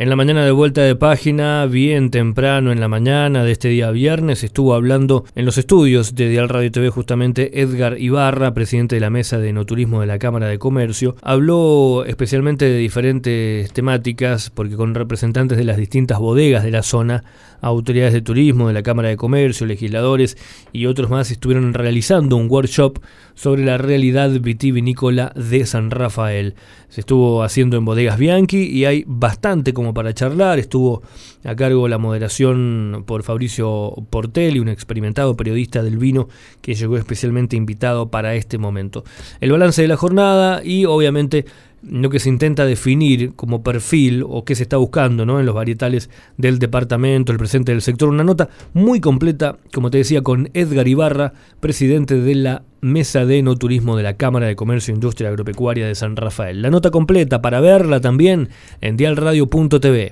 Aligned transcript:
En 0.00 0.08
la 0.10 0.14
mañana 0.14 0.44
de 0.44 0.52
vuelta 0.52 0.82
de 0.82 0.94
página, 0.94 1.66
bien 1.66 2.12
temprano 2.12 2.70
en 2.70 2.78
la 2.78 2.86
mañana 2.86 3.42
de 3.42 3.50
este 3.50 3.66
día 3.66 3.90
viernes, 3.90 4.44
estuvo 4.44 4.74
hablando 4.74 5.24
en 5.34 5.44
los 5.44 5.58
estudios 5.58 6.14
de 6.14 6.28
Dial 6.28 6.48
Radio 6.48 6.70
TV 6.70 6.88
justamente 6.88 7.60
Edgar 7.62 8.00
Ibarra, 8.00 8.54
presidente 8.54 8.94
de 8.94 9.00
la 9.00 9.10
mesa 9.10 9.38
de 9.38 9.48
enoturismo 9.48 10.00
de 10.00 10.06
la 10.06 10.20
Cámara 10.20 10.46
de 10.46 10.60
Comercio. 10.60 11.16
Habló 11.20 12.04
especialmente 12.06 12.66
de 12.66 12.78
diferentes 12.78 13.72
temáticas, 13.72 14.50
porque 14.50 14.76
con 14.76 14.94
representantes 14.94 15.58
de 15.58 15.64
las 15.64 15.76
distintas 15.76 16.20
bodegas 16.20 16.62
de 16.62 16.70
la 16.70 16.84
zona, 16.84 17.24
autoridades 17.60 18.12
de 18.12 18.20
turismo 18.20 18.68
de 18.68 18.74
la 18.74 18.84
Cámara 18.84 19.08
de 19.08 19.16
Comercio, 19.16 19.66
legisladores 19.66 20.38
y 20.72 20.86
otros 20.86 21.10
más 21.10 21.32
estuvieron 21.32 21.74
realizando 21.74 22.36
un 22.36 22.48
workshop 22.48 23.00
sobre 23.34 23.64
la 23.64 23.78
realidad 23.78 24.30
vitivinícola 24.30 25.32
de 25.34 25.66
San 25.66 25.90
Rafael. 25.90 26.54
Se 26.88 27.00
estuvo 27.00 27.42
haciendo 27.42 27.76
en 27.76 27.84
bodegas 27.84 28.18
Bianchi 28.18 28.68
y 28.68 28.84
hay 28.84 29.04
bastante 29.06 29.72
como 29.72 29.87
para 29.94 30.14
charlar. 30.14 30.58
Estuvo 30.58 31.02
a 31.44 31.54
cargo 31.54 31.88
la 31.88 31.98
moderación 31.98 33.04
por 33.06 33.22
Fabricio 33.22 33.94
Portelli, 34.10 34.58
un 34.58 34.68
experimentado 34.68 35.36
periodista 35.36 35.82
del 35.82 35.98
vino 35.98 36.28
que 36.60 36.74
llegó 36.74 36.96
especialmente 36.96 37.56
invitado 37.56 38.10
para 38.10 38.34
este 38.34 38.58
momento. 38.58 39.04
El 39.40 39.52
balance 39.52 39.82
de 39.82 39.88
la 39.88 39.96
jornada 39.96 40.62
y 40.64 40.84
obviamente 40.84 41.44
lo 41.82 42.10
que 42.10 42.18
se 42.18 42.28
intenta 42.28 42.66
definir 42.66 43.34
como 43.34 43.62
perfil 43.62 44.24
o 44.28 44.44
qué 44.44 44.54
se 44.54 44.62
está 44.62 44.76
buscando 44.76 45.24
¿no? 45.24 45.40
en 45.40 45.46
los 45.46 45.54
varietales 45.54 46.10
del 46.36 46.58
departamento, 46.58 47.32
el 47.32 47.38
presente 47.38 47.72
del 47.72 47.82
sector. 47.82 48.08
Una 48.08 48.24
nota 48.24 48.48
muy 48.74 49.00
completa, 49.00 49.56
como 49.72 49.90
te 49.90 49.98
decía, 49.98 50.22
con 50.22 50.50
Edgar 50.54 50.88
Ibarra, 50.88 51.32
presidente 51.60 52.20
de 52.20 52.34
la 52.34 52.62
Mesa 52.80 53.26
de 53.26 53.42
No 53.42 53.56
Turismo 53.56 53.96
de 53.96 54.04
la 54.04 54.16
Cámara 54.16 54.46
de 54.46 54.54
Comercio 54.54 54.92
e 54.92 54.94
Industria 54.94 55.30
Agropecuaria 55.30 55.86
de 55.86 55.94
San 55.96 56.14
Rafael. 56.14 56.62
La 56.62 56.70
nota 56.70 56.90
completa 56.90 57.42
para 57.42 57.60
verla 57.60 58.00
también 58.00 58.50
en 58.80 58.96
dialradio.tv. 58.96 60.06